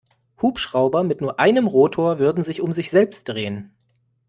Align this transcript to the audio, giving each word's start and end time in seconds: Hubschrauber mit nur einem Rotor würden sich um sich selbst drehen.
Hubschrauber 0.41 1.03
mit 1.03 1.21
nur 1.21 1.39
einem 1.39 1.67
Rotor 1.67 2.17
würden 2.17 2.41
sich 2.41 2.61
um 2.61 2.71
sich 2.71 2.89
selbst 2.89 3.29
drehen. 3.29 3.71